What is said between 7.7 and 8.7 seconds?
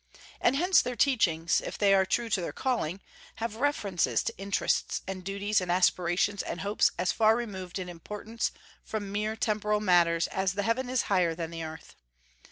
in importance